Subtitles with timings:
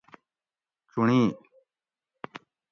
[0.91, 1.27] چُنڑیل: